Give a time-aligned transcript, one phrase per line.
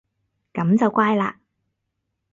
[0.55, 1.35] 噉就乖嘞